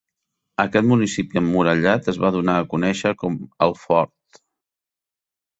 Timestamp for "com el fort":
3.21-4.43